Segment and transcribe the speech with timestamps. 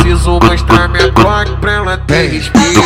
[0.00, 2.80] preciso mostrar minha Glock pra ela ter respeito.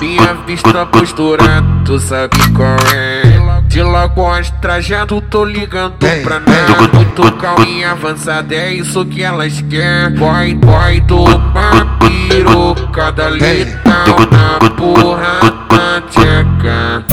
[0.00, 3.22] Minha vista postura, tu sabe qual é.
[3.66, 6.92] De Lagoas trajeto, tô ligando pra nada.
[6.92, 10.16] Muito calminha avançada, é isso que elas querem.
[10.16, 15.40] Vai, vai tomar pirocada letal na porra
[15.70, 17.04] da tcheca.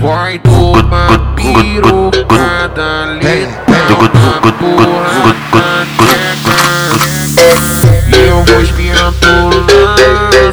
[0.00, 4.97] Vai tomar pirocada letal na porra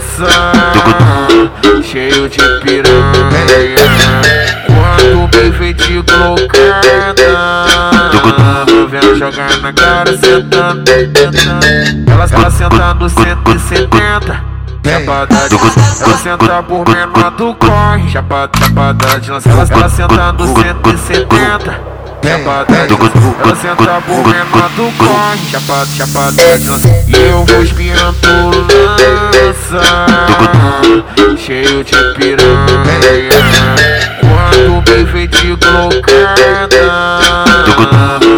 [0.06, 3.76] lança, cheio de piranha.
[4.68, 7.24] Quando vê de colocada,
[8.90, 10.84] vendo jogar na cara, sentando,
[12.08, 14.56] ela, ela senta no 170.
[14.86, 15.56] Chapada de
[16.04, 18.08] ela senta por menor do corre.
[18.10, 21.95] Chapada, chapada de lança, ela, ela senta no 170.
[22.26, 22.96] Chapada de
[23.40, 25.38] ela senta por menor do corre.
[25.52, 26.42] Chapada, chapada
[27.08, 28.50] e eu vou espiando
[29.32, 29.82] lança,
[31.38, 33.76] cheio de piranha.
[34.22, 37.20] Quando me vê de colocada,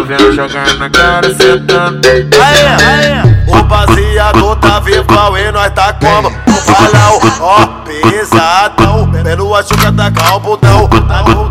[0.06, 2.06] vendo jogar na cara, sentando.
[2.42, 6.28] Aê, aê, o baseado tá vivo e nós tá como?
[6.28, 6.32] o
[6.70, 9.10] balão, ó, pesadão.
[9.22, 11.48] Pelo açúcar tá calbudão, tá no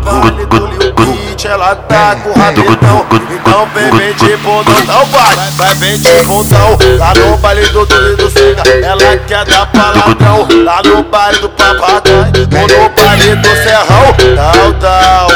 [1.48, 3.06] ela tá com o rabetão.
[3.30, 6.78] Então vem bem de bundão, não vai, vai bem de bundão.
[6.98, 10.46] Lá no baile do Duli do Sega, ela quer dar palavrão.
[10.64, 14.14] Lá no baile do Papagaio, ou no baile do Serrão.
[14.36, 15.28] Dal, dal,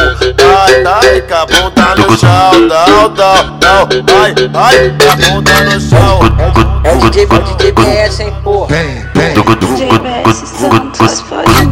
[0.61, 2.69] ai, ai, com a bunda no chão.
[2.69, 3.89] Dal, dal, dal,
[4.23, 6.21] ai, ai, com a bunda no chão.
[6.85, 8.69] É o DJ, é o DJ BS, hein, porra.
[9.61, 11.72] DJ BS Santos, fode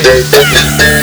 [0.00, 0.97] Yeah.